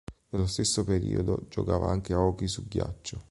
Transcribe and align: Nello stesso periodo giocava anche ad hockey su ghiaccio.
Nello 0.29 0.47
stesso 0.47 0.83
periodo 0.83 1.45
giocava 1.47 1.91
anche 1.91 2.13
ad 2.13 2.21
hockey 2.21 2.47
su 2.47 2.65
ghiaccio. 2.67 3.19